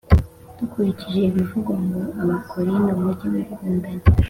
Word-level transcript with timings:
Dukurikije 0.57 1.19
ibivugwa 1.29 1.73
mu 1.85 1.99
Abakorinto 2.23 2.91
mujye 3.01 3.27
mukundana 3.39 4.05